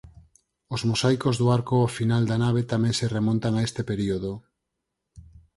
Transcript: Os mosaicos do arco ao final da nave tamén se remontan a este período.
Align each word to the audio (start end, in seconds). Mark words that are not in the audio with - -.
Os 0.75 0.81
mosaicos 0.89 1.35
do 1.37 1.45
arco 1.57 1.75
ao 1.81 1.93
final 1.97 2.23
da 2.29 2.37
nave 2.43 2.61
tamén 2.71 2.93
se 2.99 3.11
remontan 3.17 3.53
a 3.55 3.61
este 3.67 3.81
período. 3.89 4.31